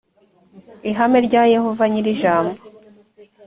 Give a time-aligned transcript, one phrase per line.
[0.89, 2.59] ihame rya yehova nyir’ijambo